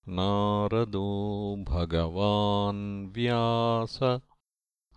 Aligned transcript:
नारदो 0.08 1.64
भगवान् 1.68 3.12
व्यास 3.12 4.20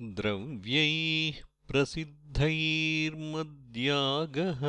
द्रव्यैः 0.00 1.42
प्रसिद्धैर्मद्यागः 1.68 4.60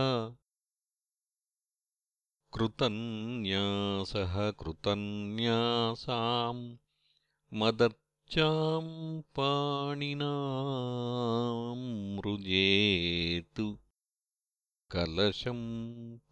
कृतन्यासः 2.56 4.34
कृतन्यासां 4.62 6.56
मदर्चां 7.60 8.86
पाणिनामृजेतु 9.38 10.18
कलशं 14.94 15.60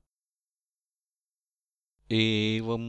एवं 2.11 2.85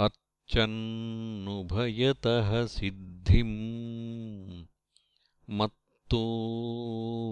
अर्चन्नुभयतः 0.04 2.66
सिद्धिम् 2.66 4.64
मत्तो 5.50 6.24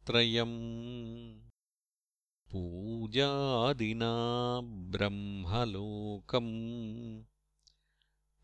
भुवनत्रयम् 0.03 1.39
पूजादिना 2.51 4.11
ब्रह्मलोकम्। 4.63 7.23